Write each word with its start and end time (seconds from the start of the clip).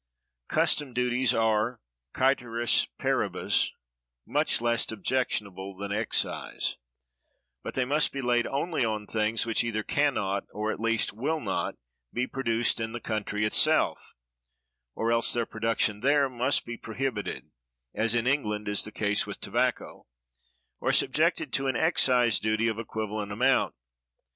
Custom 0.47 0.93
duties 0.95 1.31
are, 1.31 1.79
cæteris 2.15 2.87
paribus, 2.97 3.71
much 4.25 4.59
less 4.59 4.91
objectionable 4.91 5.77
than 5.77 5.91
excise: 5.91 6.75
but 7.61 7.75
they 7.75 7.85
must 7.85 8.11
be 8.11 8.19
laid 8.19 8.47
only 8.47 8.83
on 8.83 9.05
things 9.05 9.45
which 9.45 9.63
either 9.63 9.83
can 9.83 10.15
not, 10.15 10.45
or 10.53 10.71
at 10.71 10.79
least 10.79 11.13
will 11.13 11.39
not, 11.39 11.75
be 12.11 12.25
produced 12.25 12.79
in 12.79 12.93
the 12.93 12.99
country 12.99 13.45
itself; 13.45 14.15
or 14.95 15.11
else 15.11 15.33
their 15.33 15.45
production 15.45 15.99
there 15.99 16.27
must 16.27 16.65
be 16.65 16.77
prohibited 16.77 17.51
(as 17.93 18.15
in 18.15 18.25
England 18.25 18.67
is 18.67 18.83
the 18.83 18.91
case 18.91 19.27
with 19.27 19.39
tobacco), 19.39 20.07
or 20.79 20.91
subjected 20.91 21.53
to 21.53 21.67
an 21.67 21.75
excise 21.75 22.39
duty 22.39 22.67
of 22.67 22.79
equivalent 22.79 23.31
amount. 23.31 23.75